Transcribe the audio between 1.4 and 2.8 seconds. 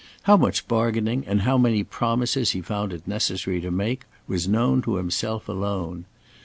how many promises he